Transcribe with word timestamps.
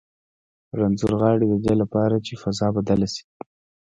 رنځور 0.79 1.13
غاړي 1.21 1.45
د 1.49 1.53
دې 1.65 1.73
لپاره 1.81 2.15
چې 2.25 2.33
فضا 2.41 2.67
بدله 2.77 3.07
شي. 3.13 3.25